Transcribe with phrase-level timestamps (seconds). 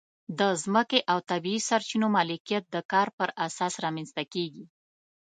[0.39, 4.63] د ځمکې او طبیعي سرچینو مالکیت د کار پر اساس رامنځته کېږي.